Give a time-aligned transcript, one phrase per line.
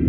[0.00, 0.08] 欢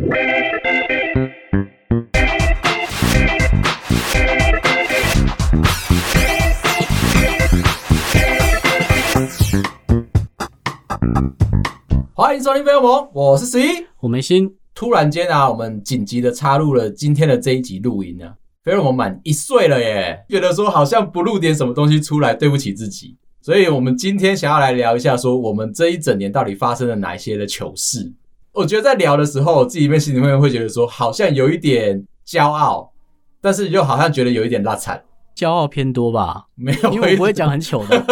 [12.38, 14.55] 迎收听《费洛蒙》，我是十一，我没心。
[14.73, 18.36] 突然间啊，我们紧急的插入了今天的这一集录音呢、啊。
[18.64, 23.18] 费洛蒙满一岁了耶，觉得说好像不录点什么东西出来，对不起自己。
[23.42, 28.14] 所以，我们今天想要来聊一下，说我们这一整年到底发生了哪一些的糗事。
[28.54, 32.91] 我觉得在聊的时候，自己面心里面会觉得说，好像有一点骄傲，
[33.39, 35.01] 但是又好像觉得有一点拉惨。
[35.35, 36.45] 骄傲偏多吧？
[36.55, 38.03] 没有，因为我不会讲很糗的。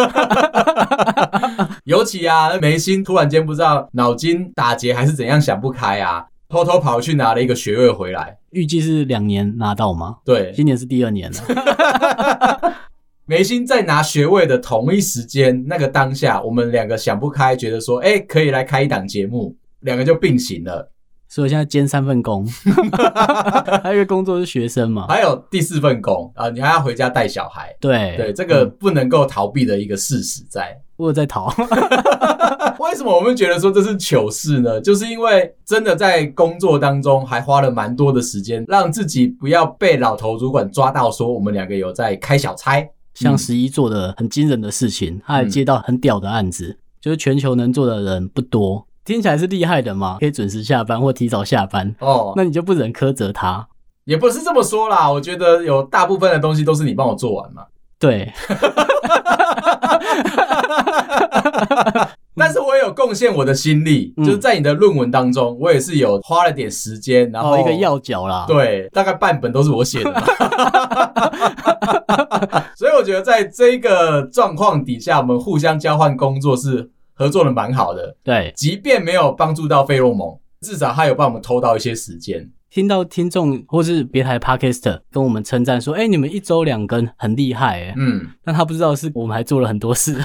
[1.84, 8.38] 尤其啊，眉心突然间不知道脑筋打结还是怎样想不开啊，偷偷跑去拿了一个学位回来。
[8.50, 10.16] 预计是两年拿到吗？
[10.24, 12.74] 对，今年是第二年了。
[13.26, 20.90] 眉心在拿学位的同一时间，那个当下，我们两个想不开，觉得说，哎、欸，可以来开一档节目，两个就并行了。
[21.28, 22.44] 所以我现在兼三份工，
[23.84, 27.72] 还有一个工作是学生嘛，还有第四份工啊，你还要回家带小孩。
[27.80, 30.76] 对对，这个不能够逃避的一个事实在。
[30.96, 31.54] 我有在逃。
[32.80, 34.80] 为什么我们觉得说这是糗事呢？
[34.80, 42.84] 就是因为真的在工作当中还花了蛮多的时间，让自己不要被老头主管抓到说我们两个有在开小差。
[43.14, 48.84] 像十一做的很惊人的事情，他还接到很屌的案子，就是全球能做的人不多。
[49.10, 50.18] 听起来是厉害的嘛？
[50.20, 53.66] 可以准时下班或提早下班哦，那你就不能苛责他？
[54.04, 57.64] 也不是这么说啦，我觉得有大部分的东西都是你帮我做完嘛。
[57.98, 58.32] 对，
[62.36, 70.22] 但是我也有贡献我的心力，嗯、就是在你的论文当中，我也是有花了点时间，然后、哦、一个要角啦，对，大概半本都是我写的嘛。
[72.78, 76.90] 所以我觉得在这个状况底下，我们互相交换工作是。
[77.20, 82.50] 合作的蛮好的，对，即便没有帮助到费洛蒙，至少他有帮我们偷到一些时间。
[82.70, 90.16] 听到听众或是别台 Podcaster 跟我们称赞说：“哎、欸，你们一周两更很厉害。”哎，嗯，但他不知道是我们还做了很多事，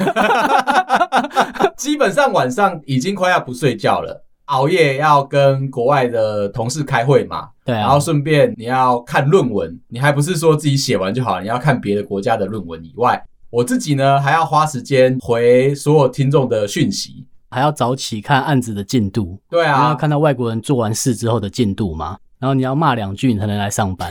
[1.76, 13.22] 基本上晚上已经快要不睡觉了，熬夜要跟国外的同事开会嘛，对、啊，然后顺便你要看论文，你还不是说自己写完就好，你要看别的国家的论文以外。
[13.50, 19.40] 我自己呢，还要花时间回所有听众的讯息，还要早起看案子的进度。
[19.50, 24.10] 对啊，要看到外国人做完事之后的进度嘛，然后你要骂两句，你才能来上班。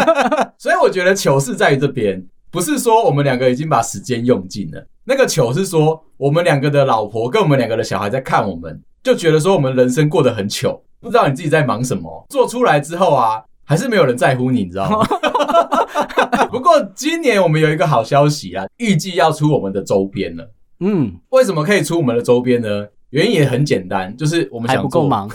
[0.58, 12.26] 所以我觉得糗事在于这边，不是说我们两个已经把时间用尽了，那个糗是说我们两个的老婆跟我们两个的小孩在看我们，就觉得说我们人生过得很糗，不知道你自己在忙什么。
[12.30, 15.06] 做出来之后啊，还是没有人在乎你，你知道吗？
[16.50, 20.50] 不过今年我们有一个好消息啊，预计要出我们的周边了。
[20.80, 22.86] 嗯，为什么可以出我们的周边呢？
[23.10, 25.28] 原因也很简单，就是我们想还不够忙，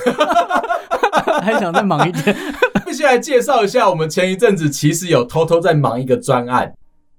[1.41, 2.35] 还想再忙一点。
[2.85, 6.73] 必须来介绍一下，我们前一阵子其实有偷偷在忙一个专案，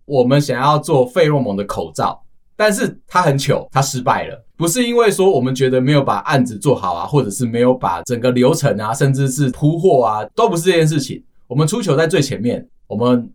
[0.04, 2.22] 我们想要做费洛蒙的口罩，
[2.54, 4.44] 但是它很糗，它失败了。
[4.56, 11.20] 不是因为说我们觉得没有把案子做好啊，或者是没有把整个流程啊，甚至是铺货啊，都不是这件事情。
[11.48, 13.32] 我们出糗在最前面，我们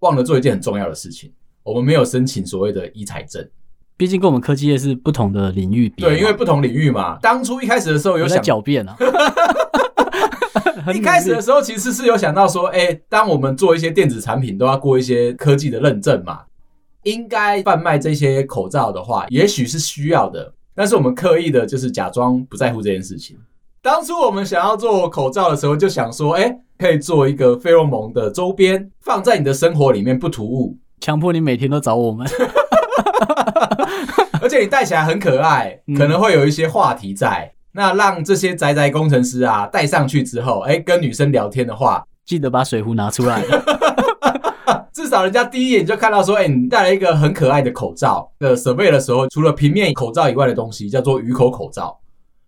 [0.00, 1.32] 忘了做一件很重要的事情，
[1.62, 3.48] 我们没有申请所谓的医财证。
[3.96, 7.18] 毕竟跟我们科技业是不同的领域比，对，因为不同领域嘛。
[7.22, 8.94] 当初一开始的时候有想狡辩啊，
[10.94, 16.40] 一开始的时候其实是有想到说，哎、欸，当我们做一些电子产品都要过一些科技的认证嘛，
[17.04, 20.52] 应该贩卖这些口罩的话，也许是需要的。
[20.74, 23.38] 但是我们刻意的就是假装不在乎这件事情。
[23.82, 26.58] 当初我们想要做口罩的时候，就想说，哎、欸。
[26.78, 32.26] 可以做一个费洛蒙的周边，放在你的生活里面不突兀，强迫你每天都找我们，
[34.42, 37.48] 而且你戴起来很可爱，可能会有一些话题在。
[37.54, 43.44] 嗯、 那让这些宅宅工程师啊戴上去之后，哎、欸，跟女生聊天的话，记得把水壶拿出来，
[44.92, 48.28] 至少人家第一眼就看到说，哎、欸，你戴了一个很可爱的口罩。
[48.40, 51.96] 的设备的时候，除了平面口罩以外的东西，叫做鱼口口罩。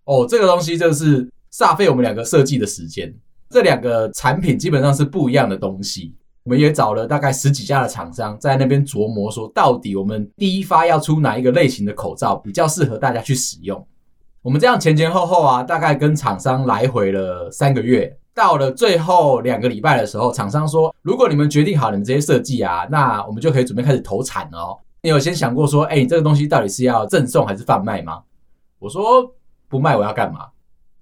[0.05, 3.15] 哦，这个东西就是煞费我们两个设计的时间。
[3.51, 6.13] 这两个产品基本上是不一样的东西，
[6.43, 13.87] 我们也找了大概十几家的厂商在那边琢磨，说到底我们第一发要出哪一个类型的口罩比较适合大家去使用。
[14.43, 24.77] 我们这样前前后后啊，大概跟厂商来回了三个月，到了最后两个礼拜的时候，厂商说，如果你们决定好你们这些设计啊，那我们就可以准备开始投产了哦。
[25.03, 28.21] 你有先想过说，哎，你这个东西到底是要赠送还是贩卖吗？
[28.79, 29.33] 我说
[29.69, 30.47] 不卖，我要干嘛？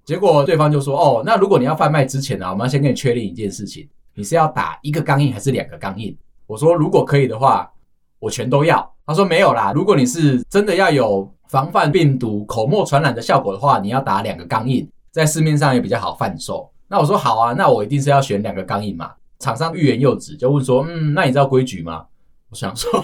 [0.05, 6.13] 结果对方就说：“哦，那如果你要贩卖之前呢，我们要先跟你确定一件事情，你是要打一个钢印还是两个钢印？”
[6.45, 7.71] 我说：“如果可以的话，
[8.19, 19.11] 我全都要。”他说：“没有啦，如果你是真的要有防范病毒、口沫传染的效果的话，你要打两个钢印，在市面上也比较好贩售。”那我说好啊，那我一定是要选两个钢印嘛。
[19.39, 22.05] 厂商欲言又止，就问说，嗯，那你知道规矩吗？
[22.49, 22.91] 我想说，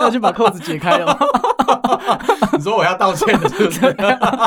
[0.00, 1.18] 要去把扣子解开了。
[2.58, 3.80] 你说我要道歉的是不是？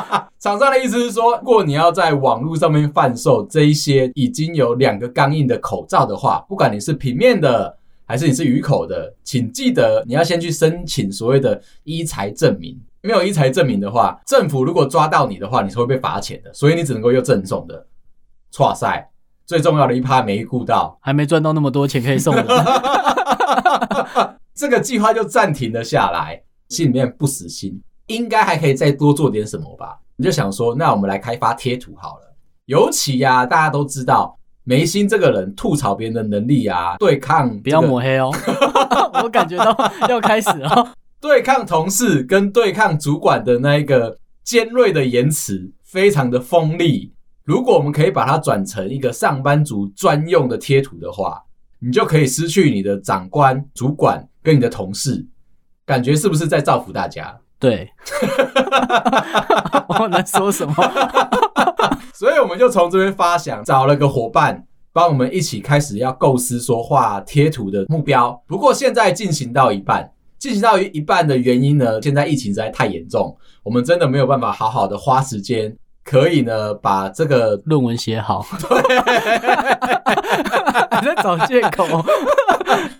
[0.38, 12.78] 厂商的意思是说，如果你要在网络上面贩售这一些已经有两个钢印的口罩的话，不管你是平面的还是你是鱼口的，请记得你要先去申请所谓的医材证明。
[13.04, 16.54] 没有医材证明的话，政府如果抓到你的话，你是会被罚钱的。
[16.54, 17.88] 所以你只能够用赠送的。
[18.52, 19.10] 剉赛，
[19.46, 22.46] 最重要的一趴没顾到，还没赚到那么多钱可以送的，
[24.54, 26.42] 这个计划就暂停了下来。
[26.70, 27.82] 心里面不死心，
[28.12, 30.00] 应该还可以再多做点什么吧？
[30.18, 32.36] 你就想说，那我们来开发贴图好了。
[32.66, 38.32] 尤其呀、啊，大家都知道眉心这个人吐槽别人的能力啊，对抗、这个、不要抹黑哦，
[39.24, 39.76] 我感觉到
[40.08, 40.94] 要开始了。
[41.20, 47.14] 对抗同事跟对抗主管的那一个尖锐的言辞，非常的锋利。
[47.44, 51.44] 如果我们可以把它转成一个上班族专用的贴图的话，
[51.80, 55.26] 你就可以失去你的长官、主管跟你的同事。
[55.86, 57.36] 感觉是不是在造福大家？
[57.62, 57.88] 对，
[59.88, 60.74] 我能说什么？
[62.12, 68.42] 所以我们就从这边发想，找了个伙伴，帮我们一起开始要构思说画贴图的目标。
[68.48, 78.44] 不过现在进行到一半，进行到一一半的原因呢，现在疫情实在太严重，我们真的没有办法好好的花时间，可以呢把这个论文写好。
[78.60, 78.82] 对，
[81.00, 81.86] 你在找借口，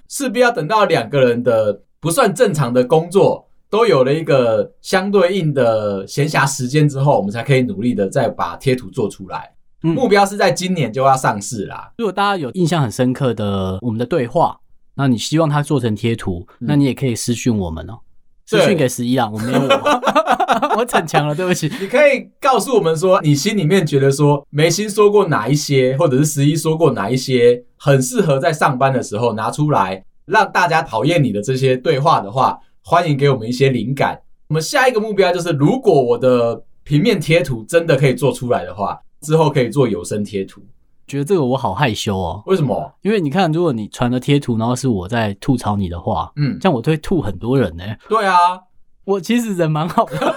[0.08, 1.82] 势必要等到两个人的。
[2.04, 9.50] 不算正常的工作，都有了一个相对应的闲暇时间之后，我们才可以努力的再把贴图做出来。
[9.84, 11.92] 嗯，目标是在今年就要上市啦。
[11.98, 14.60] 如果大家有印象很深刻的我们的对话，
[14.96, 18.00] 那你希望它做成贴图，那你也可以私讯我们哦，
[18.46, 21.72] 私讯给十一啊，我没有我， 我逞强了，对不起。
[21.80, 30.04] 你可以告诉我们说，你心里面觉得说梅心说过哪一些，或者是十一说过哪一些，很适合在上班的时候拿出来。
[30.28, 34.20] 让大家讨厌你的这些对话的话，欢迎给我们一些灵感。
[34.48, 40.62] 我们下一个目标就是，如果我的平面贴图真的可以做出来的话，之后可以做有声贴图。
[41.08, 42.42] 觉得这个我好害羞哦。
[42.48, 42.92] 为什么？
[43.02, 47.84] 因为你看，如果你传了贴图，然后是我在吐槽你的话，嗯，这样我都会吐很多人呢。
[48.10, 48.60] 对啊，
[49.06, 50.18] 我其实人蛮好的，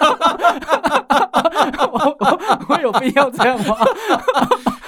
[1.90, 2.38] 我我
[2.68, 3.76] 我有必要这样吗？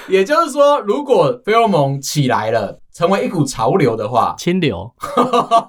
[0.07, 4.91] 也就是说，如果费洛蒙起来了，成为一股潮流的话，清流，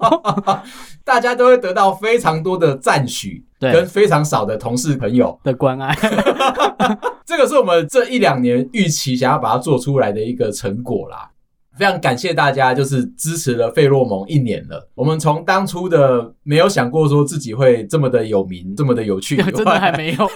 [1.05, 5.95] 大家都会得到非常多的赞许，对跟非常少的同事朋友的关爱。
[7.25, 11.29] 这个是我们这一两年预期想要把它做出来的一个成果啦。
[11.77, 14.89] 非常感谢大家，就是支持了费洛蒙一年了。
[14.95, 20.29] 我们从当初的没有想过说自己会这么的有名，这么的有趣， 真的还没有。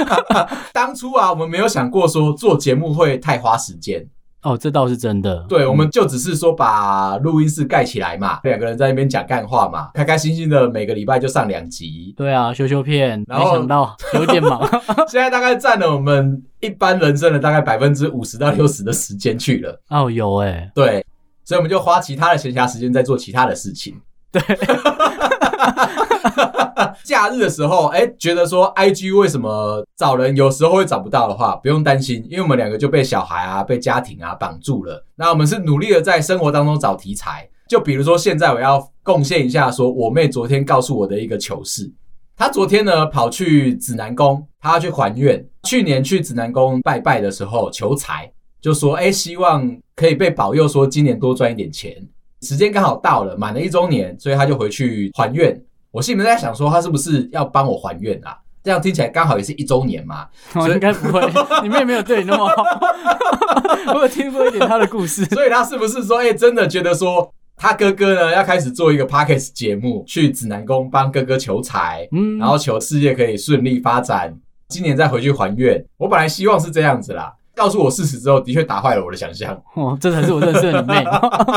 [0.72, 4.06] 当初啊，我们没有想过说做节目会太花时间。
[4.42, 5.46] 哦，这倒是真的。
[5.48, 12.12] 对，我们就只是说把录音室盖起来嘛，两个人在那边讲干话嘛，开开心心的每个礼拜就上两集。
[12.16, 14.60] 对啊，修修片，然后没想到 有点忙。
[15.06, 19.80] 现在大概占了我们一般人生的大概百分之五十到六十的时间去了。
[19.90, 21.06] 哦，有哎、欸、对，
[21.44, 23.94] 所以我们就花其他的闲暇时间在做其他的事情。
[24.32, 24.42] 对。
[27.04, 35.04] 假日的时候，哎、觉得说 IG 为什么找人有时候会找不到的话，不用担心，因为我们两个就被小孩啊、被家庭啊绑住了。
[35.16, 41.92] 那我们是努力的在生活当中找题材，就比如说现在我要贡献一下，说我妹昨天告诉我的一个糗事。
[42.36, 45.44] 她昨天呢跑去指南宫，她要去还愿。
[45.64, 51.94] 去年去指南宫拜拜的时候求财，就说哎、希望可以被保佑，说今年多赚一点钱。
[52.40, 55.56] 时间刚好到了，满了一周年，所以她就回去还愿。
[55.92, 58.36] 我心里面在想说，他是不是要帮我还愿啊？
[58.64, 60.26] 这样听起来刚好也是一周年嘛。
[60.54, 61.20] 我应该不会，
[61.62, 62.64] 你妹没有对你那么好。
[63.94, 74.34] 我有听过一点他的故事，所以他是不是说，哎、欸，真的觉得说他哥哥呢要开始做一个 Podcast 节目，去指南宫帮哥哥求财，嗯，然后求事业可以顺利发展，
[74.68, 75.84] 今年再回去还愿。
[75.98, 79.60] 我本来希望是这样子啦，告诉我事实之后，的确打坏了我的想象。
[79.74, 81.04] 哦，这才是我认识的你妹。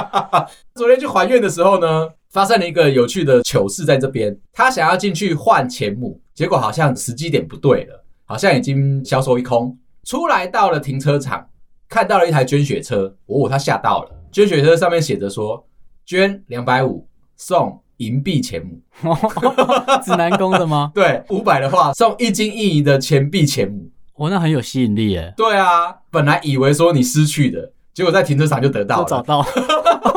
[0.74, 9.74] 昨天去还愿的时候呢，发生了一个有趣的糗事，在这边，他想要进去换钱母，结果好像时机点不对了，好像已经销售一空。
[10.04, 11.48] 出来到了停车场，
[11.88, 14.12] 看到了一台捐血车，哦，他吓到了。
[14.34, 15.66] 捐血车上面写着说，
[16.06, 18.82] 捐两百五送银币钱母，
[20.04, 20.92] 指南宫的吗？
[20.94, 23.90] 对，五百的话送一金一银的钱币钱母。
[24.16, 25.34] 哦，那很有吸引力耶。
[25.38, 29.42] 对啊，本来以为说你失去的，结果在停车场就得到了，就找到。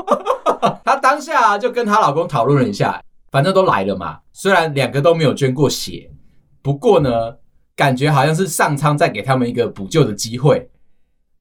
[1.19, 4.21] 当下就跟她老公讨论了一下，反正都来了嘛。
[4.33, 6.09] 虽然两个都没有捐过血，
[6.63, 7.11] 不过呢，
[7.75, 10.71] 感觉好像是上苍在给他们一个补救的机会。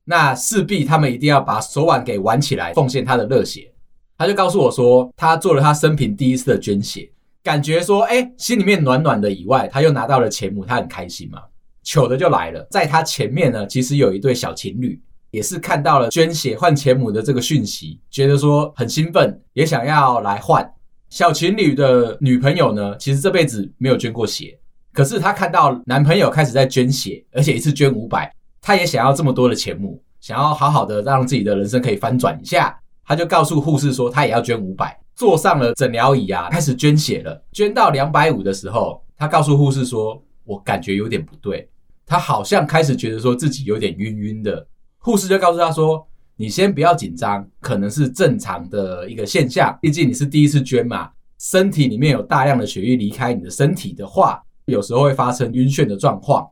[0.03, 3.71] 那势必他们一定要把手腕给挽起来，奉献他的热血。
[4.17, 7.11] 他就告诉我说，他做了他生平第一次的捐血，
[7.43, 11.39] 感觉说，哎，心里面暖暖的以外，他又拿到了钱母，他很开心嘛。
[11.83, 14.99] 糗的就来了，在他前面呢，其实有一对小情侣，
[15.31, 20.67] 也是看到了捐血换钱母的这个讯息，觉得说很兴奋，也想要来换。
[21.09, 24.59] 小情侣的女朋友呢，其实这辈子没有捐过血，
[24.91, 28.29] 可是她看到男朋友开始在捐血，而且一次捐五百。
[28.61, 37.41] 她也想要这么多的钱母，想要好好的让自己的人生可以翻转一下，她就告诉护士说，她也要捐五百，坐上了诊疗椅啊，开始捐血了。
[37.53, 41.69] 捐到两百五的时候，她告诉护士说，我感觉有点不对，
[42.05, 44.67] 她好像开始觉得说自己有点晕晕的。
[45.07, 51.09] 护士就告诉他说，你先不要紧张，可能是正常的一个现象，毕竟你是第一次捐嘛，
[51.39, 56.45] 身体里面有大量的血液离开你的身体的话，有时候会发生晕眩的状况，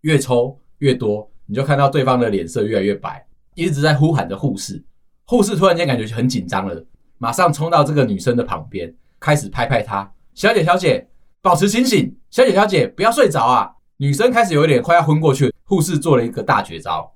[0.00, 1.30] 越抽越多。
[1.44, 3.22] 你就看到对方的脸色越来越白，
[3.54, 4.82] 一直在呼喊着护士。
[5.26, 6.82] 护士突然间感觉很紧张了，
[7.18, 11.06] 马上冲到这个女生的旁边，开始拍拍她：“小姐，小姐，
[11.42, 12.16] 保持清醒！
[12.30, 17.13] 小姐，小姐，不要睡着啊！”女生开始有一点快要昏过去，护士做了一个大绝招，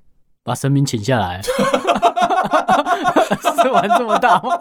[0.49, 1.41] 把神明请下来。
[3.63, 4.57] 是玩这么大吗？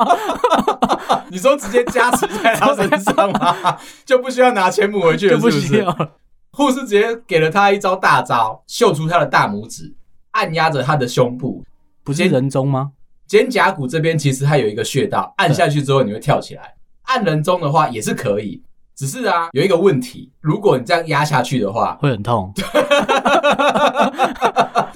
[1.29, 3.77] 你说直接加持在他身上吗？
[4.05, 5.61] 就不需要拿钱母回去了，是不是？
[5.61, 6.09] 就不需要。
[6.51, 9.93] 护士直接给了他一招大招，秀出他的大拇指，
[10.31, 11.63] 按压着他的胸部，
[12.03, 12.91] 不是人中吗？
[13.27, 16.73] 肩胛骨这边其实它有一个穴道，按下去之后你会跳起来。
[17.03, 18.63] 按人中的话也是可以，
[18.95, 22.51] 只是啊有一个问题，如果你这样压下去的话，会很痛。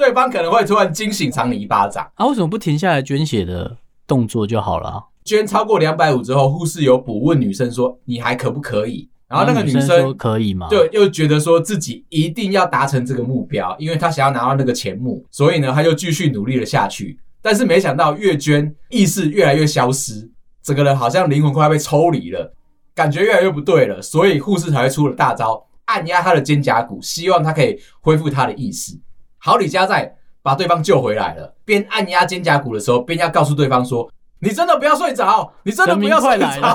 [0.01, 2.12] 对方可能会突然惊醒，赏你一巴掌。
[2.15, 3.77] 啊，为什么不停下来捐血的
[4.08, 5.00] 动作就好了？
[5.24, 10.65] 捐超过两百五之后，护士有补问女生说：“你还可不可以？”然后那个女生，女生说可以吗？
[10.72, 17.20] 对，又觉得说自己一定要达成这个目标，因为她想要拿到那个钱目，所以呢，她就继续努力了下去。
[17.39, 20.27] 但是没想到越捐意识越来越消失，
[20.63, 22.51] 整个人好像灵魂快要被抽离了，
[22.96, 24.01] 感觉越来越不对了。
[24.01, 29.00] 所以护士才会出了大招，按压她的肩胛骨，希望她可以恢复她的意识。
[29.43, 34.07] 好李家在把对方救回来了，边按压肩胛骨的时候，边要告诉对方说
[34.39, 36.45] ：“你真的不要睡着，你真的不要睡着。”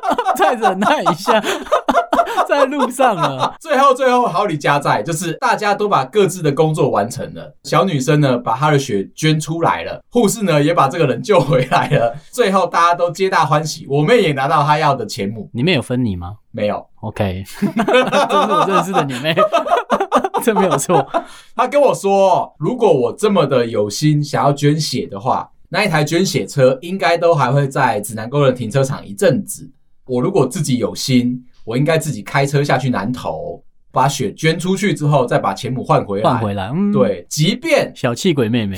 [0.36, 1.40] 再忍耐一下，
[2.48, 3.54] 在路上了。
[3.60, 7.54] 最后，最后好李家在，就是大家都把各自的工作完成了。
[7.64, 12.16] 小女生呢，把她的血捐出来了；护士呢，也把这个人救回来了。
[12.30, 13.86] 最后，大家都皆大欢喜。
[13.88, 15.48] 我妹也拿到她要的钱母。
[15.52, 16.36] 你妹有分你吗？
[16.50, 16.84] 没有。
[17.00, 19.34] OK， 这是我认识的你妹，
[20.42, 21.06] 这没有错。
[21.54, 29.70] 她跟我说，如果我这么的有心想要捐血的话，那一台捐血车应该都还会在指南沟的停车场一阵子。
[30.06, 31.40] 我如果自己有心，
[31.70, 33.62] 我应该自己开车下去南投，
[33.92, 36.28] 把血捐出去之后，再把钱母换回来。
[36.28, 38.76] 换回来，嗯，对，即便小气鬼妹妹，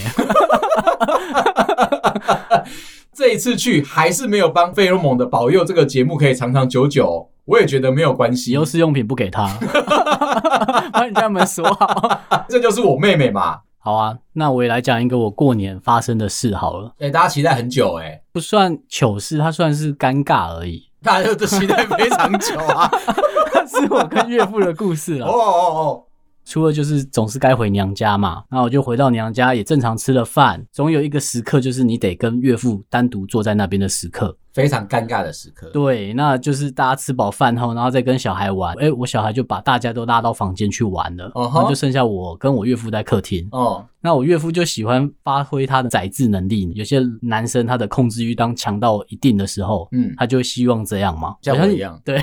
[3.16, 8.52] 这一次去还是没有帮费洛蒙的保佑这个节目可以长长久久，我也觉得没有关系。
[8.52, 9.48] 以后试用品不给他，
[10.92, 13.60] 把你家门锁好，这就是我妹妹嘛。
[13.78, 16.88] 好啊，那我也来讲一个我过年发生的事好了。
[16.98, 20.91] 哎、欸，大家期待很久哎、欸，不算糗事，它算是尴尬而已。
[21.02, 22.90] 大家都期待非常久啊，
[23.66, 25.26] 是我跟岳父的故事了。
[25.26, 26.02] 哦哦哦。
[26.44, 30.64] 除了就是总是该回娘家嘛，那我就回到娘家，也正常吃了饭。
[30.72, 35.70] 总有一个时刻，就是你得跟岳父单独坐在那边的时刻，非常尴尬的时刻。
[35.70, 38.76] 对，那就是大家吃饱饭后，然后再跟小孩玩。
[38.78, 43.48] 哎，我小孩就把大家都拉到房间去玩了，然后就剩下我跟我岳父在客厅。
[43.52, 46.70] 哦，那我岳父就喜欢发挥他的宰制能力。
[46.74, 52.00] 有些男生他的控制欲当强到一定的时候，嗯，他就希望这样嘛，像我一样。
[52.04, 52.20] 对，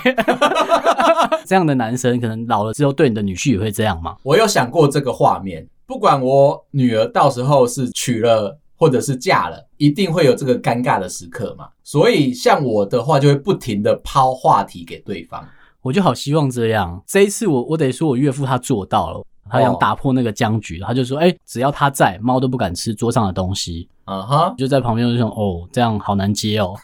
[1.46, 4.16] 这样的男生可能老了之后对你的女婿也会这样嘛。
[4.24, 11.68] 我有想过这个画面，不管我女儿到时候是娶了或者是嫁了，一定会有这个尴尬的时刻嘛。
[11.84, 15.46] 所以像我的话，就会不停的抛话题给对方。
[15.82, 17.04] 我就好希望这样。
[17.06, 26.74] 这一次我我得说我岳父他做到了，他想打破那个僵局，他就说：“哎，只要他在，猫都不敢吃桌上的东西。”啊哈，就在旁边就说：“哦，这样好难接哦。”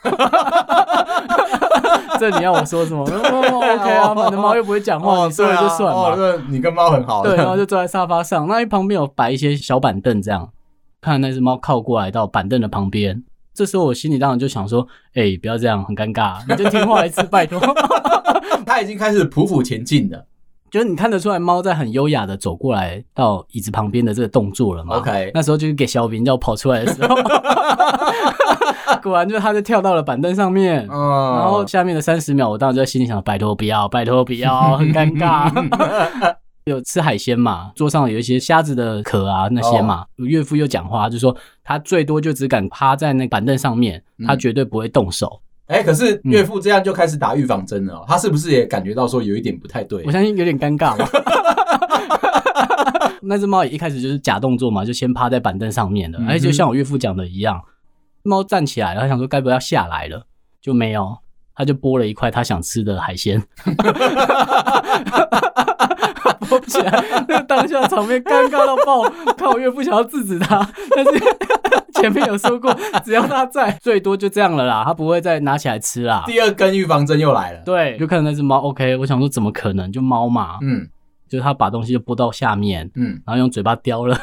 [2.18, 3.04] 这你要我说什么？
[3.04, 6.14] 哦，OK 啊，反正猫又不会讲话，你说了就算了。
[6.14, 7.22] 哦，你跟猫很好。
[7.22, 10.48] 对，然后就坐在沙发上，那一旁边有摆一些小板凳，这样
[11.12, 13.22] 看那只猫靠过来到板凳的旁边。
[13.54, 17.60] 这时候我心里当然就想说：哎，不要这样，很尴尬，你就听话一次，拜托。
[18.66, 20.26] 它已经开始匍匐前进了，
[20.70, 27.14] 就是你看得出来猫在很优雅的走过来到椅子旁边的这个动作了嘛？OK，那时候就是给小饼要跑出来的时候。
[29.02, 36.36] 果然，就是他就跳到了板凳上面，嗯，然后下面的三十秒，我当时就在心里想：拜托不要，拜托不要，很尴尬。
[36.66, 40.00] 有吃海鲜嘛，桌上有一些虾子的壳啊那些嘛。
[40.00, 45.40] 哦、岳父又讲话，就说他最多就只敢趴在那板凳上面，他绝对不会动手。
[45.66, 50.02] 哎、嗯欸，可是岳父这样就开始打预防针了、喔，他是不是也感觉到说有一点不太对？
[50.04, 51.08] 我相信有点尴尬嘛。
[53.22, 56.18] 那只猫也一开始就是假动作嘛，就先趴在板凳上面了。
[56.26, 57.62] 哎、嗯，就像我岳父讲的一样，
[58.24, 60.26] 猫站起来了，他想说该不要下来了，
[60.60, 61.16] 就没有，
[61.54, 63.40] 他就剥了一块他想吃的海鲜，
[66.40, 67.04] 剥起来。
[67.28, 69.02] 那个当下场面尴尬到爆，
[69.36, 71.12] 看我越不想要制止他，但是
[71.94, 76.24] 前面有说过，只要他在，最多就这样了啦，他不会再拿起来吃啦。
[76.26, 80.88] 第二根预防针又来了，对，就看到那只猫，OK，我想说怎么可能，就猫嘛，嗯。
[81.28, 84.16] 就是他把东西就拨到下面，嗯，然后用嘴巴叼了，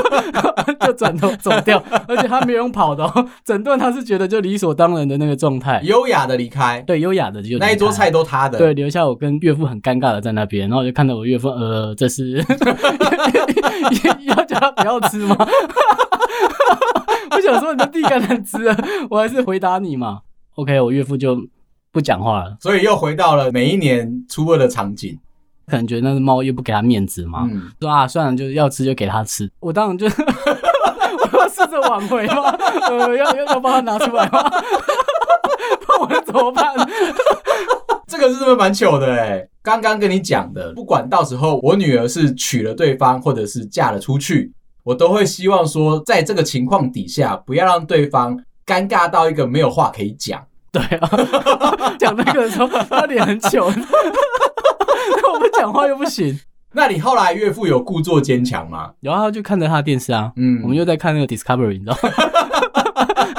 [0.86, 12.36] 就转头走掉， 而且他没有用跑的哦，整段他是觉得就理所当然的那个状态，优雅的离开，对，优雅的就那一桌菜都他的，对，留下我跟岳父很尴尬的在那边，然后我就看到我岳父，呃，这是
[14.24, 15.36] 要叫他不要吃吗？
[17.30, 18.76] 我想说你的地干能吃啊，
[19.10, 20.20] 我还是回答你嘛
[20.54, 21.38] ，OK，我岳父就
[21.92, 25.18] 不讲话了，所以又回到了每一年初二的场景。
[25.68, 29.50] 可能觉得那只猫又不给他面子嘛，嗯、说啊，算了，就是要吃就给他吃。
[29.60, 30.06] 我当然就
[31.32, 32.50] 我要试着挽回吗？
[32.88, 34.42] 呃，要要要帮他拿出来吗？
[35.86, 36.74] 不然我怎么办？
[38.06, 39.46] 这个是不是蛮糗的哎？
[39.62, 44.50] 刚刚跟你讲的，不管到时候我女儿是娶了对方，或者是嫁了出去，
[44.82, 50.42] 我都会希望说，在这个情况底下，不要让对方尴尬到一个没有话可以讲。
[50.72, 51.10] 对啊，
[51.98, 53.70] 讲那个的时候，他脸很糗。
[55.34, 56.38] 我们讲话又不行，
[56.72, 58.92] 那你后来岳父有故作坚强吗？
[59.00, 62.10] 然后他就看着他的电视啊，嗯，我们又在看那个 Discovery，你知道吗？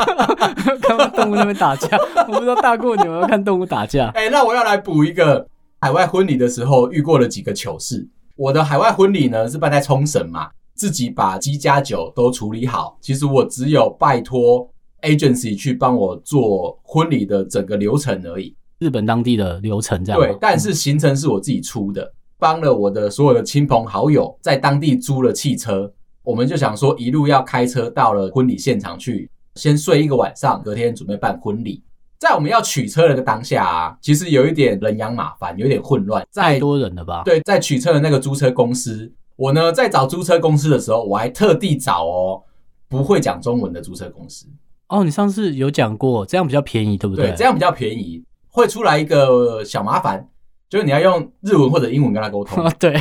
[0.81, 1.97] 看到动物那边打架，
[2.27, 4.07] 我不知道大过年我要看动物打架。
[4.15, 5.45] 哎、欸，那我要来补一个
[5.81, 8.07] 海外婚礼的时候遇过了几个糗事。
[8.35, 14.67] 我的海外婚礼呢是办在冲绳嘛，自己把鸡加酒都处理好，其实我只有拜托
[15.01, 18.55] agency 去帮我做婚礼的整个流程而已。
[18.79, 20.19] 日本当地的流程这样。
[20.19, 25.91] 对，但是行程是我自己出的，帮了我的所有的亲朋好友在当地租了汽车，
[26.23, 31.83] 我们就想说一路要开车到了婚礼现场去，先睡一个晚上，隔天准备办婚礼。
[32.17, 36.25] 在我们要取车的那个当下啊，其实有一点人仰马翻，有点混乱。
[36.33, 37.23] 太多人了吧？
[37.23, 42.43] 对，在取车的那个租车公司，我呢在找租车公司的时候，我还特地找哦
[42.89, 44.47] 不会讲中文的租车公司。
[44.89, 47.27] 哦，你上次有讲过，这样比较便宜，对不对？
[47.27, 48.21] 对，这样比较便宜。
[48.51, 50.27] 会出来一个小麻烦，
[50.69, 52.67] 就是你要用日文或者英文跟他沟通。
[52.79, 52.93] 对，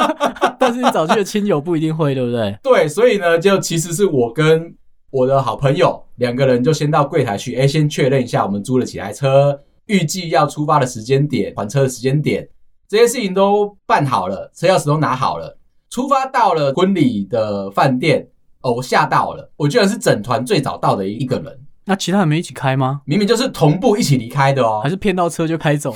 [0.58, 2.58] 但是你找去的亲友不一定会，对不对？
[2.62, 4.74] 对，所以呢，就其实是我跟
[5.10, 12.48] 我的好朋友两个人就先到柜台去，哎，先确认一下我们租了几台车，预计要出发的时间点、还车的时间点，
[12.88, 15.58] 这些事情都办好了，车钥匙都拿好了，
[15.90, 18.26] 出发到了婚礼的饭店，
[18.62, 21.60] 哦，我吓到了，我居然是整团最早到的一个人。
[21.88, 23.00] 那其他人没一起开吗？
[23.04, 25.94] 明明就是同步一起离开的哦，还是骗到车就开走，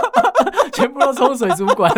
[0.74, 1.90] 全部都冲水族馆。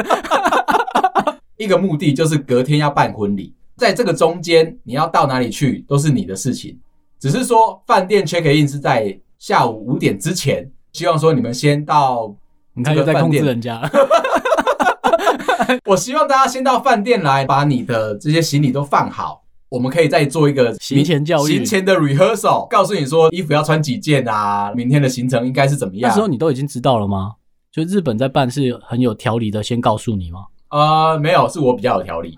[1.59, 6.79] 一个目的就是隔天要办婚礼，在这个中间你要到哪里去都是你的事情，
[7.19, 12.33] 只是说饭店 check in 是在下午五点之前，希望说你们先到，
[12.75, 13.91] 你看又在控制人家了。
[15.85, 19.43] 我希望大家先到饭店来，把你的这些行李都放好。
[19.69, 26.09] 我们可以再做一个行前教育，行前的 rehearsal，告诉你说衣服要穿几件啊，明天的行程应该是怎么样？
[26.09, 27.35] 那时候你都已经知道了吗？
[27.73, 30.47] 就日本在办是很有条理的，先告诉你吗？
[30.71, 32.37] 呃，没有，是我比较有条理。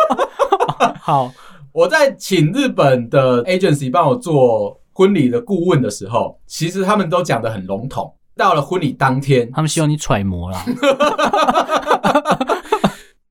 [1.00, 1.32] 好，
[1.72, 8.12] 我在请日本的 agency 帮我做婚礼的顾问的时候，其实他们都讲得很笼统。
[8.36, 10.64] 到了婚礼当天，他们希望你揣摩啦。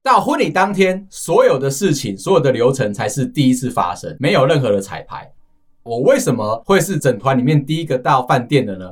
[0.08, 5.30] 到婚礼当天，所有的事情、所有的流程才是第一次发生，没有任何的彩排。
[5.84, 8.89] 我为什么会是整团里面第一个到饭店的呢？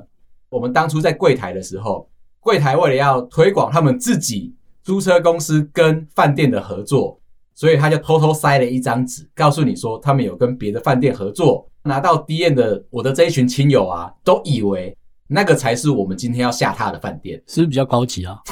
[0.49, 2.09] 我们当初在柜台的时候，
[2.41, 7.17] 柜台为了要推广他们自己租车公司跟饭店的合作，
[7.53, 11.65] 所以他就偷偷塞了一张纸，告诉你说他们有跟别的饭店合作。
[11.83, 14.93] 拿到 D N 的我的这一群亲友啊，都以为
[15.27, 18.37] 那个才是我们今天要下榻的饭店，是不是比较高级啊？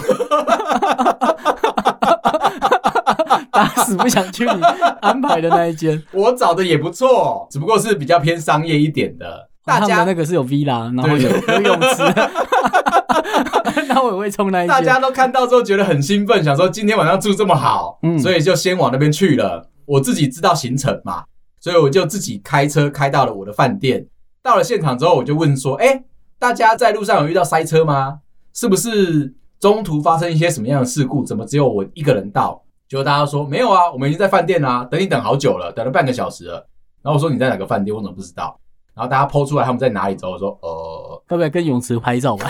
[3.53, 4.61] 打死不想去你
[5.01, 9.49] 安排的那一间， 我找的也不错，只不过是比较偏商业一点的。
[9.63, 12.03] 大家的那个是有 villa，然后有游泳池，
[13.87, 14.67] 然后我也会冲那一间。
[14.67, 19.69] 大家都看到之后觉得很兴奋，想说今天晚上住这么好，嗯，所以就先往那边去了。
[19.85, 21.23] 我自己知道行程嘛，
[21.61, 24.05] 所以我就自己开车开到了我的饭店。
[24.41, 26.03] 到了现场之后，我就问说：“哎，
[26.39, 28.19] 大家在路上有遇到塞车吗？
[28.53, 31.23] 是不是？”中途发生一些什么样的事故？
[31.23, 32.61] 怎么只有我一个人到？
[32.93, 36.63] 结果大家说没有啊，我们已经在饭店啦、啊，等你等好久了，等了半个小时了。
[37.01, 37.91] 然后我说你在哪个饭店？
[37.91, 38.55] 我怎么不知道？
[38.93, 42.47] 然后大家 po 出来他们在哪里之后，我说呃，要不要跟泳池拍照吧？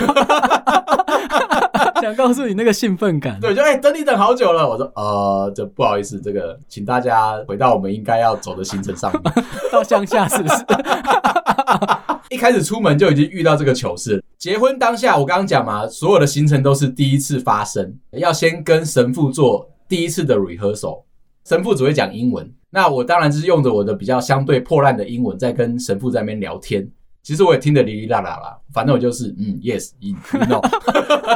[2.02, 3.40] 想告诉你那个兴奋感。
[3.40, 4.68] 对，就哎、欸，等你等好久了。
[4.68, 10.56] 我说呃，这不好意思，这个请大家回到我们应该要走的行程上面， 到乡下是不是？
[12.28, 14.22] 一开始出门就已经遇到这个糗事。
[14.36, 21.02] 结婚当下，我刚刚讲嘛，所有的行程都是第一次发生，要先跟神父做第一次的 rehearsal。
[21.44, 26.90] 神父只会讲英文，那我当然就是用着我的比较相对破烂的英文在跟神父在那边聊天。
[27.22, 30.14] 其实我也听得哩哩啦啦啦，反正我就是嗯，yes，you
[30.46, 30.60] know，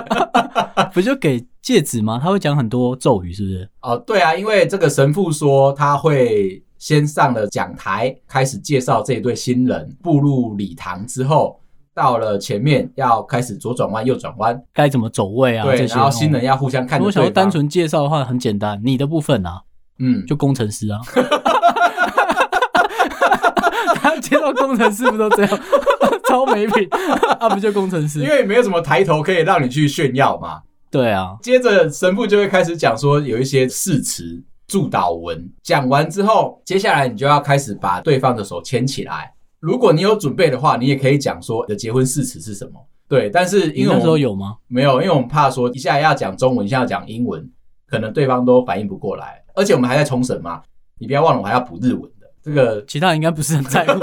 [0.93, 2.19] 不就给戒指吗？
[2.23, 3.69] 他会讲很多咒语，是不是？
[3.83, 11.59] 哦，对啊，因为这个神父说他会先上了讲台，开始介绍这一对新人，步入礼堂之后，
[11.99, 15.65] 到了前面要开始左转弯、右转弯，该怎么走位啊？
[15.65, 16.97] 对，然后新人要互相看。
[16.97, 19.63] 如果想要单纯介绍的话，很简单，你的部分啊。
[19.99, 21.01] 嗯，就工程师啊，
[23.97, 25.61] 他接到工程师不都这样，
[26.29, 26.89] 超没品，
[27.41, 28.21] 啊不就工程师？
[28.21, 30.61] 因为没有什么抬头可以让你去炫耀嘛。
[30.89, 39.33] 对啊，接着神父就会开始讲说有一些誓词、祝祷文，讲完之后，接下来你就要开始把对方的手牵起来。
[39.61, 42.73] 如果你有准备的话，你也可以讲说你的结婚誓词是什么。
[43.09, 44.57] 对，但是因为那时候有吗？
[44.69, 47.49] 没有，因为我们怕说一下要讲中文，一下要讲英文，
[47.89, 49.43] 可能对方都反应不过来。
[49.55, 50.63] 而且我们还在冲绳嘛，
[50.99, 52.27] 你不要忘了，我还要补日文的。
[52.43, 53.99] 这个其他人应该不是很在乎，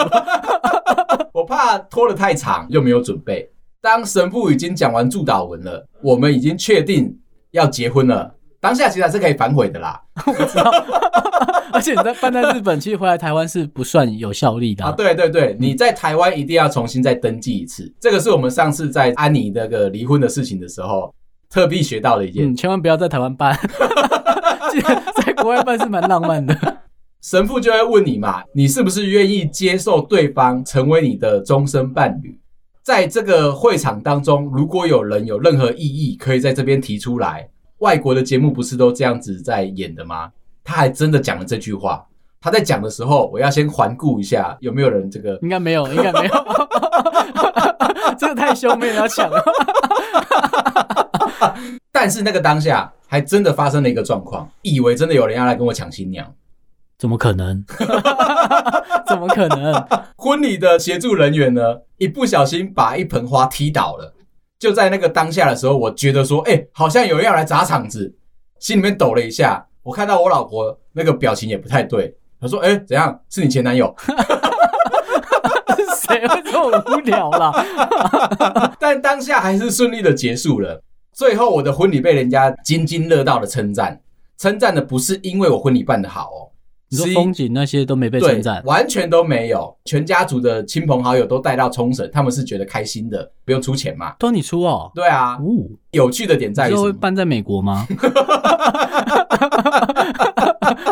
[1.31, 3.49] 我怕拖得太长又没有准备。
[3.79, 7.15] 当神父已经讲完祝祷文了，我们已经确定
[7.51, 8.35] 要结婚了。
[8.59, 10.01] 当下其实还是可以反悔的啦。
[10.25, 10.71] 我知道，
[11.73, 14.89] 而且你在办在日本，其实回来台湾是不算有效力的啊。
[14.89, 17.91] 啊对对对，你在台湾一定要重新再登记一次。
[17.99, 21.13] 这个是我们上次在安妮那个离婚的事情的时候
[21.49, 22.51] 特地学到的一件。
[22.51, 23.58] 嗯，千万不要在台湾办。
[25.25, 26.78] 在国外办是蛮浪漫的，
[27.21, 32.38] 神父就会问你嘛，你是不是愿意接受对方成为你的终身伴侣？
[32.84, 37.49] 在这个会场当中，如果有人有任何异议，可以在这边提出来。
[37.80, 40.30] 外国的节目不是都这样子在演的吗？
[40.65, 42.06] 他还真的讲了这句话。
[42.41, 46.34] 他在讲的时候，我要先环顾一下有没有人这个，应该没有，应该没有，
[48.19, 49.41] 这个太凶，没人要抢了。
[51.93, 52.91] 但是那个当下。
[53.08, 56.25] 还真的发生了一个状况，以为真的有人要来跟我抢新娘，
[56.97, 57.63] 怎么可能？
[59.08, 59.88] 怎么可能？
[60.17, 61.62] 婚礼的协助人员呢，
[61.97, 64.15] 一不小心把一盆花踢倒了。
[64.58, 68.15] 就在那个当下的时候，我觉得说，哎、欸，好像有人要来砸场子，
[68.60, 69.67] 心里面抖了一下。
[69.85, 73.19] 我看到我老婆那个表情也不太对，她说，哎、欸，怎样？
[73.29, 73.95] 是你前男友？
[76.07, 77.53] 谁会这么无聊啦？
[78.81, 80.81] 但当下还是顺利的结束了。
[81.13, 84.01] 最后，我的婚礼被人家津津乐道的称赞，
[84.39, 86.49] 称赞的不是因为我婚礼办得好哦，
[86.89, 95.43] 你说风景那些都没被称赞，完全都没有，全家族的亲朋好友都带到冲绳，他们是觉得开心的，不用出钱嘛，都你出哦，对啊，哦，
[95.91, 96.83] 有趣的点在于什么？
[96.83, 97.87] 会办在美国吗？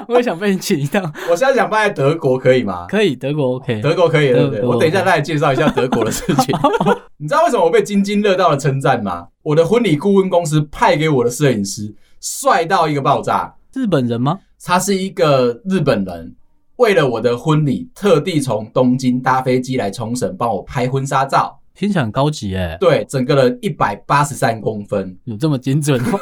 [0.07, 2.85] 我也想被你请一趟，我现在想办在德国，可以吗？
[2.89, 4.61] 可以，德国 OK，德国可以，对不对？
[4.61, 6.55] 我等一下再来介绍一下德国的事情。
[7.17, 9.27] 你知道为什么我被津津乐道的称赞吗？
[9.43, 13.55] 我的婚礼顾问公司派给我的摄影师帅到一个爆炸。
[13.73, 14.39] 日本人吗？
[14.63, 16.35] 他是一个日本人，
[16.75, 21.59] 为了我的婚礼，特地从东京搭飞机来冲绳帮我拍婚纱照。
[21.73, 22.77] 听起来很高级诶。
[22.79, 26.19] 对，整个人一百八十三公分，有这么精准吗？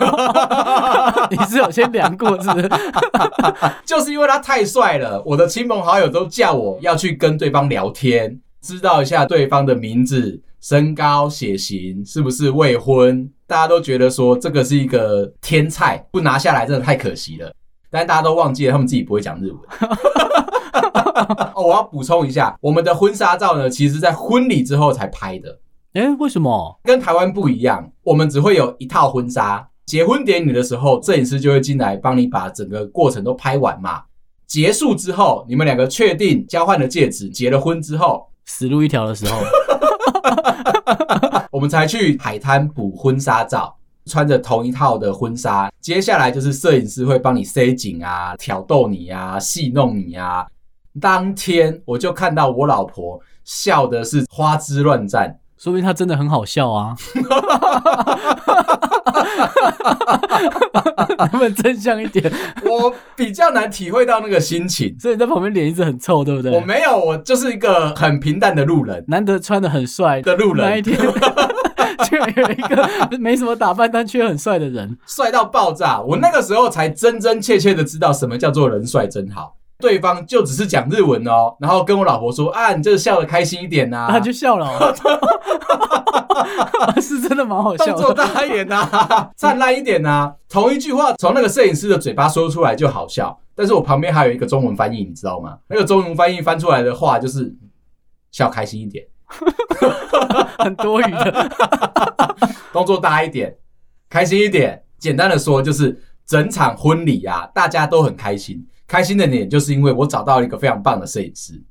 [1.29, 2.69] 你是有先量过是不是？
[3.85, 13.29] 就是因为他太帅了，我的亲朋好友都叫我要去跟对方聊天，知道一下对方的名字、身高、血型，是不是未婚？
[13.51, 17.51] 大家都觉得说这个是一个天菜，不拿下来真的太可惜了。
[17.89, 19.59] 但大家都忘记了，他们自己不会讲日文。
[21.53, 25.59] 哦，我要补充一下，我们的婚纱照呢，其实在婚礼之后才拍的。
[25.95, 26.79] 诶，为什么？
[26.85, 29.67] 跟台湾不一样，我们只会有一套婚纱。
[29.85, 34.03] 结婚典礼的时候，摄影师就会进来帮你把整个过程都拍完嘛。
[34.47, 39.37] 结束之后，你们两个确定交换了戒指，结了婚之后，死路一条的时候，
[41.23, 41.29] 我
[41.61, 43.77] 们才去海滩补婚纱照。
[44.07, 50.43] 穿着同一套的婚纱，接下来就是摄影师会帮你塞紧啊，挑逗你啊，戏弄你啊。
[50.99, 56.95] 当天我就看到我老婆笑的是花枝乱颤，说明她真的很好笑啊。
[61.19, 62.29] 能不能真相一点？
[62.63, 66.51] 我比较难体会到那个心情，所以你在旁边脸一直很臭，对不对？
[66.51, 70.67] 我没有，我就是一个很平淡的路人，难得穿的很帅的路人。
[70.67, 70.97] 那一天。
[72.05, 75.99] 就有一个没什么打扮但却很帅的人，帅到爆炸。
[76.01, 79.55] 我那个时候才真真切切的知道什么叫做人帅真好。
[79.79, 84.93] 对方就只是讲日文哦，然后跟我老婆说啊，你这个笑的开心一点呐、啊，他就笑了、哦，
[87.01, 95.57] 是真的蛮好笑的，动作大一点呐、 啊，灿烂一点呐、啊，同一句话从那个摄影师的嘴巴说出来就好笑，但是我旁边还有一个中文翻译，你知道吗？
[95.67, 97.51] 那个中文翻译翻出来的话就是
[98.31, 99.03] 笑开心一点，
[100.59, 101.49] 很多余的，
[102.73, 103.55] 动作大一点，
[104.09, 108.65] 开心一点，简单的说就是整场婚礼啊，大家都很开心。
[108.87, 111.61] 开心的点就是因为我找到了一个非常棒的摄影师。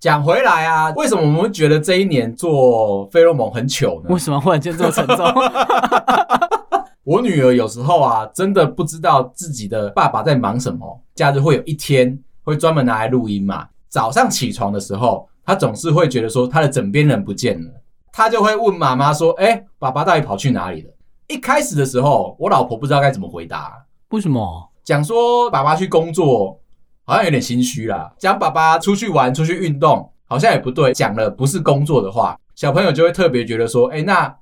[0.00, 4.10] 讲回来啊，为什么我们会觉得这一年做费洛蒙很糗呢？
[4.10, 5.26] 为什么忽然间这么沉重？
[7.04, 11.00] 我女儿有时候啊，真的不知道自己的爸爸在忙什么。
[11.14, 13.66] 假日会有一天会专门拿来录音嘛。
[13.88, 17.70] 早上起床的时候，她总是会觉得说他的枕边人不见了，
[18.12, 20.90] 他就会问妈妈说：“哎，爸爸到底跑去哪里了？”
[21.26, 23.72] 一开始的时候，我老婆不知道该怎么回答。
[24.10, 24.70] 为什么？
[24.84, 26.60] 讲说爸爸去工作，
[27.06, 28.12] 好像有点心虚啦。
[28.18, 30.92] 讲爸爸出去玩、出去运动，好像也不对。
[30.92, 34.36] 讲了不是工作的话，小朋友就会特别觉得说：“哎，那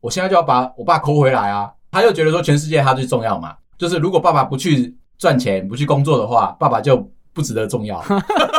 [0.00, 3.54] 我现在就要把我爸抠回来啊！”他就觉得说全世界他最重要嘛。
[3.76, 8.02] 就是如果爸爸不去赚钱、不去工作的话，爸爸就不值得重要。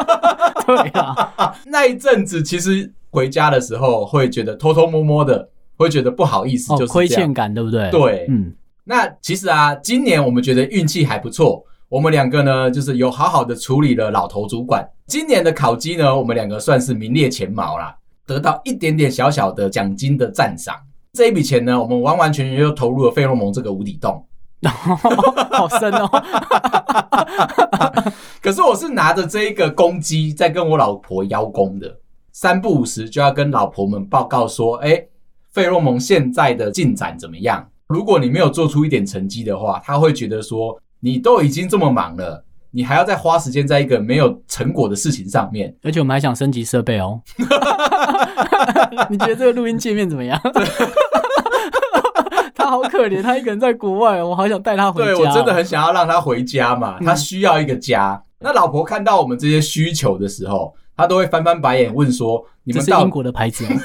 [0.67, 7.89] 对啊， 那一阵子其实回家的时候会觉得偷偷摸摸的，会觉得不好意思，就是亏欠感，对不对？
[7.89, 8.53] 对，嗯。
[8.83, 11.61] 那其实啊，今年我们觉得运气还不错。
[11.89, 14.87] 我们两个呢，就是有好好的处理了老头主管。
[15.07, 20.75] 今年的考绩呢，我们两个算是名列前茅啦，得到一点点小小的奖金的赞赏。
[21.13, 24.25] 这一笔钱呢，我们完完全全就投入了费洛蒙这个无底洞。
[25.51, 26.09] 好深哦！
[28.41, 31.99] 可是我是拿着这一个公鸡在跟我老婆邀功的，
[32.31, 35.05] 三不五时就要跟老婆们报告说：“哎，
[35.51, 45.73] 费洛蒙现在的进展怎么样？”如果你没有做出一点成绩的话，他会觉得说，你都已经这么忙了，你还要再花时间在一个没有成果的事情上面。
[45.83, 47.21] 而且我们还想升级设备哦。
[49.09, 50.41] 你觉得这个录音界面怎么样？
[52.69, 55.13] 好可怜，他一个人在国外，我好想带他回家。
[55.13, 58.13] 对，我真的很想要让他回家嘛，他需要一个家。
[58.13, 63.79] 嗯、那老婆看到我们这些需求的时候，他都会翻翻白眼问说：“你们到是英国的牌子吗？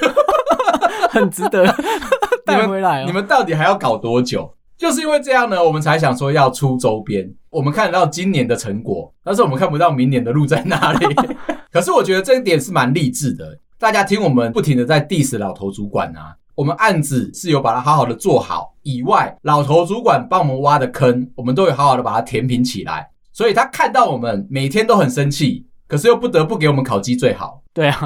[1.09, 1.65] 很值得。
[2.45, 4.53] ”带回来、哦，你们到底还要搞多久？
[4.75, 7.31] 就是因为这样呢，我们才想说要出周边。
[7.49, 11.05] 我们看得到今年的成果，但是我们看不到明年的路在哪里。
[11.71, 13.57] 可是我觉得这一点是蛮励志的。
[13.79, 23.09] 大家听我们不停的在 diss 老头主管啊，我们案子是有把它好好的做好，以外，老头主管帮我们挖的坑，我们都有好好的把它填平起来。
[23.31, 27.61] 所以他看到我们每天都很生气，可是又不得不给我们烤鸡最好。
[27.73, 27.99] 对啊，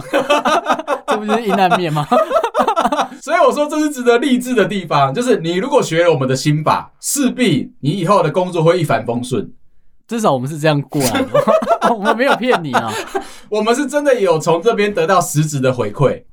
[1.07, 2.07] 这不就是阴暗面吗？
[3.21, 9.51] 所以我说这是值得励志的地方，就是你如果学了我们的心法，势必你以后的工作会一帆风顺。
[10.07, 12.89] 至少我们是这样过来的，我们没有骗你啊，
[13.49, 16.23] 我们是真的有从这边得到实质的回馈，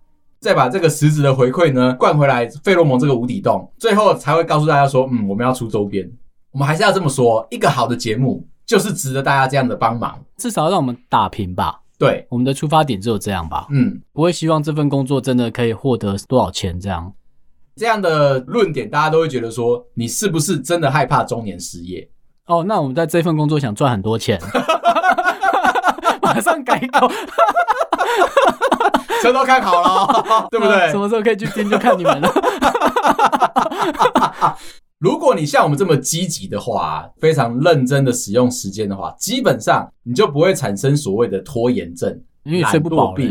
[0.44, 6.06] 再把这个实质的回馈呢灌回来，费洛蒙这个无底洞，最后才会告诉大家说，嗯，我们要出周边。
[6.50, 11.80] 我们还是要这么说，一个好的节目就是值得大家这样的帮忙，至少让我们打平吧。
[11.98, 13.66] 对，我们的出发点只有这样吧。
[13.70, 17.10] 嗯，不会希望这份工作真的可以获得多少钱这样。
[17.76, 22.06] 这样的论点，大家都会觉得说，你是不是真的害怕中年失业？
[22.48, 24.38] 哦，那我们在这份工作想赚很多钱，
[26.34, 27.08] 马上改口，
[29.22, 30.90] 车都看好了， 对不对？
[30.90, 32.28] 什么时候可以去听就看你们了。
[34.98, 43.30] 如果你像我们这么积极的话，非常认真的使用时间的话，基本上你就不会产生所谓的拖延症，因为睡不饱病。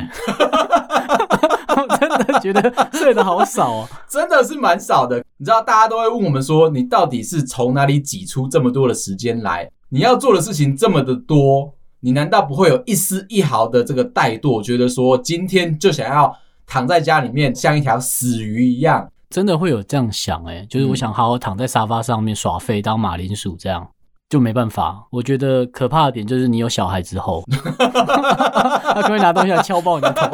[1.75, 5.17] 我真的觉得睡得好少哦，真的是蛮少的。
[5.37, 9.69] 你知道，大家都会问我们说，你到底是从哪里挤出这么多的时间来？
[9.89, 14.61] 你要做的事情这么的多，你难道不会有一丝一毫的这个怠惰？
[14.61, 16.35] 觉得说今天就想要
[16.67, 19.09] 躺在家里面像一条死鱼一样？
[19.29, 23.87] 真的会有这样想哎、欸，就是我想好好躺在沙发上面耍废当马铃薯，这样
[24.29, 25.07] 就没办法。
[25.11, 27.41] 我觉得可怕的点就是你有小孩之后，
[27.79, 30.29] 他可以拿东西来敲爆你的头。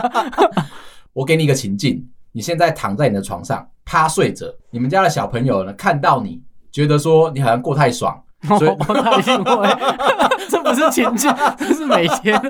[1.14, 8.70] 我给你一个情境，你现在躺在你的床上趴睡着，你们家的小朋友呢看到你，觉得说你好像过太爽，所以。
[10.48, 12.40] 这不是请假， 这是每天。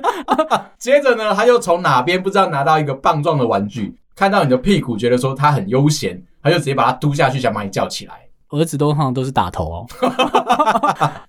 [0.77, 3.95] 接着呢，他又从哪边不知道拿到一个棒状的玩具。
[4.15, 8.13] 看到你的屁股，觉得说他很悠闲，他就直接把它嘟下去，想把你叫起来。
[8.49, 9.85] 儿子都通常都是打头哦。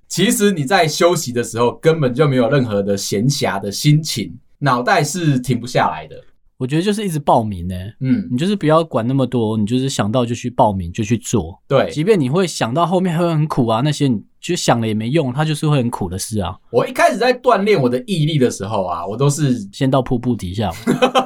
[0.08, 6.16] 其实你在休息的时候，根本就没有任何的闲暇的心情，脑袋是停不下来的。
[6.58, 16.58] 我觉得就是一直报名呢、欸，嗯，你就是不要管那么多，你就是想到就去报名就去做，对，即便你会想到后面会很苦啊，那些你就想了也没用，它就是会很苦的事啊。
[16.70, 20.68] 我一开始在锻炼我的毅力的时候啊，我都是先到瀑布底下，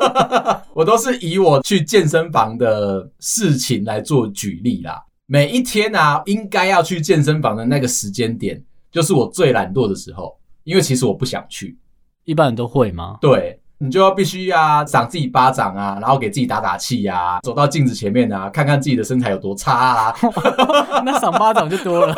[0.75, 5.03] 我都是以我去健身房的事情来做举例啦。
[5.25, 11.79] 每一天啊，应该要去健身房的那个时间点，就是我最懒惰的时候，因为其实我不想去。
[12.25, 13.16] 一般人都会吗？
[13.23, 13.59] 对。
[13.83, 20.14] 你就要必须呀，赏自己巴掌啊，然后给自己打打气呀，走到镜子前面啊，看看自己的身材有多差啊。
[21.05, 22.14] 那赏巴掌就多了，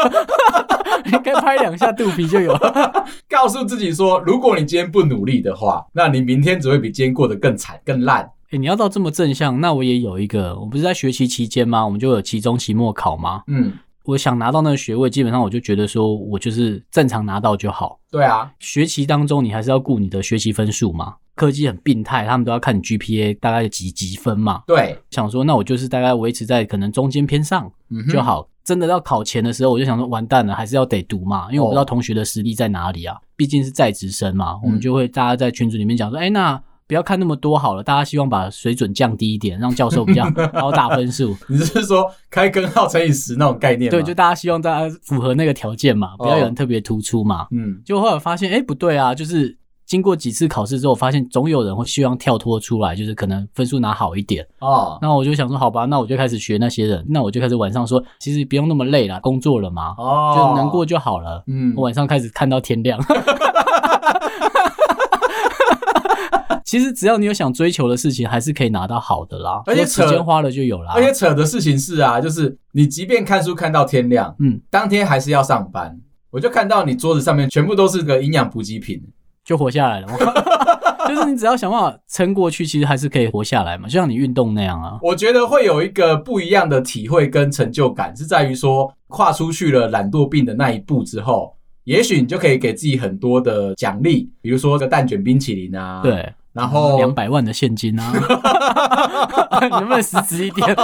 [1.11, 3.07] 应该拍两下肚皮就有了。
[3.31, 8.31] 告诉自己说，如果你今天不努力的话，那你明天只会比今天过得更惨、更烂。
[8.51, 11.83] 欸，你要到这么正向，那我也有一个，我不是在学习期间吗？
[11.83, 13.43] 我们就有期中、期末考吗？
[13.49, 13.73] 嗯。
[14.05, 17.99] 我想拿到那个学位，基本上我就觉得说，我就是正常拿到就好。
[18.11, 21.15] 对啊，学习当中你还是要顾你的学习分数嘛。
[21.35, 24.63] 科技很病态，他们都要看你 GPA 大概有几几分嘛。
[24.67, 27.71] 对，想说那我就是大概维持在可能中间偏上
[28.11, 28.41] 就好。
[28.41, 33.17] 嗯、真的到考前的时候，我就想说完蛋了，还是要得读嘛，因为我不知道同学的实力在哪里啊。
[33.37, 36.63] 毕、哦、竟是在职生嘛，我们就会大家在群组里面讲说，哎、嗯欸，那。
[36.87, 41.35] 不要看那么多好了，大家希望把水准降低一点，让教授比较高大分数。
[41.49, 43.91] 你是说开根号乘以十那种概念？
[43.91, 47.47] 对，就大家希望大家符合那个条件嘛，不要有人特别突出嘛。
[47.53, 49.57] 嗯，就后来发现，哎、欸，不对啊，就是
[49.95, 54.45] 经过几次考试之后，发现总有人会希望跳脱出来，就是可能分数拿好一点。
[54.59, 61.45] 哦，那我就想说，好吧，那我就开始学那些人，那我就开始晚上说，其实不用那么累了，工作了嘛，哦，就能过就好了。
[61.47, 62.99] 嗯，我晚上开始看到天亮。
[66.65, 69.63] 其实只要你有想追求的事情，还是可以拿到好的啦。
[69.67, 70.95] 而且时间花了就有啦。
[70.97, 75.97] 而且扯的事情是啊，就是你即便看书看到天亮，嗯，当天还是要上班。
[76.31, 79.01] 我就看到你桌子上面全部都是个营养补给品，
[79.45, 80.15] 就活下来了嘛。
[81.07, 83.87] 就是你只要想办法撑过去，其实还是可以活下来嘛。
[83.87, 84.99] 就像你运动那样啊。
[85.03, 91.55] 我觉得会有一个不一样的体会跟成就感，是在于说跨出去了懒惰病的那一步之后，
[91.85, 96.01] 也许你就可以给自己很多的奖励，比如说个蛋卷冰淇淋啊。
[96.03, 96.33] 对。
[96.55, 98.13] 然后两百万的现金啊，
[99.61, 100.75] 你能不能实质一点？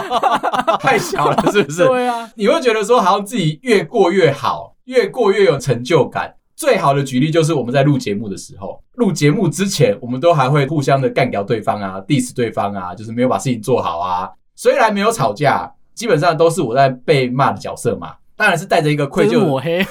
[0.80, 1.86] 太小了是不是？
[1.86, 6.34] 对啊，你会觉得说好像自己越过越好，越过越有成就感。
[6.60, 14.28] 最好的举例就是我们在录节目的时候，录节目之前，我们都还会互相的干掉对方啊，diss 对方啊，就是没有把事情做好啊。
[14.56, 19.82] 虽然没有吵架，基本上都是我在被骂的角色嘛，当然是带着一个愧疚抹黑。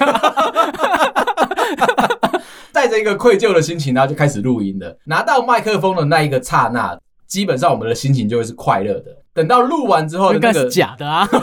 [2.71, 4.95] 带着一个愧疚的心情，然后就开始录音了。
[5.05, 9.05] 拿到麦克风的那一个刹那，基本上我们的心情就会是快乐的。
[9.34, 11.27] 等到录完之后，那个是假的啊！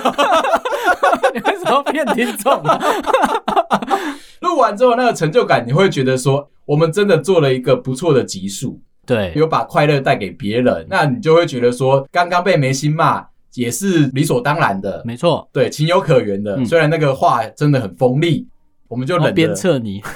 [1.34, 2.80] 你为什么骗听众啊？
[4.40, 16.56] 录完之后那个成就感，你会觉得说，我们真的做了一个不错的集数，对，有把快乐带给别人，那你就会觉得说，刚刚被梅心骂也是理所当然的，没错，对，情有可原的。
[16.56, 18.46] 嗯、虽然那个话真的很锋利，
[18.88, 20.02] 我们就冷鞭策你。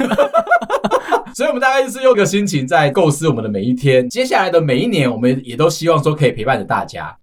[1.32, 7.16] 所以，我们大概是用个心情在构思我们的每一天，接下来的每一年，我们也都希望说可以陪伴着大家。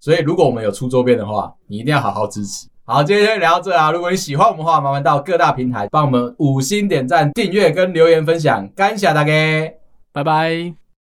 [0.00, 2.66] 所以，如果我们有出周边的话，你一定要好好支持。
[2.92, 3.90] 好，今天就聊到这啊！
[3.90, 9.32] 如果你喜欢我们的话，麻烦到各大平台帮我们五星点赞、订阅跟留言分享，感谢大家，
[10.12, 10.81] 拜拜。